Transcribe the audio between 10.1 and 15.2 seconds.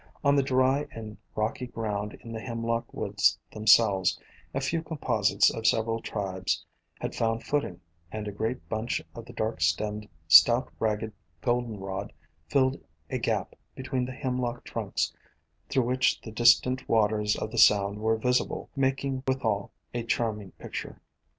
Stout Ragged Goldenrod filled a gap between the Hemlock trunks